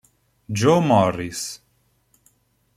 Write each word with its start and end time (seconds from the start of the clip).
Joe 0.57 0.81
Morris 0.81 1.61